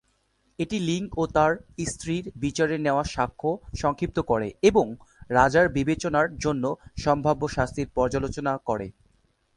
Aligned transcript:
এটি 0.59 0.77
লিংক 0.79 1.07
ও 1.17 1.23
তার 1.35 1.51
স্ত্রীর 1.85 2.25
বিচারে 2.35 2.75
নেওয়া 2.77 3.03
সাক্ষ্য 3.05 3.49
সংক্ষিপ্ত 3.75 4.17
করে 4.21 4.47
এবং 4.61 4.85
রাজার 5.29 5.67
বিবেচনার 5.69 6.27
জন্য 6.37 6.63
সম্ভাব্য 6.97 7.41
শাস্তির 7.47 7.87
পর্যালোচনা 7.95 8.53
করে। 8.65 8.87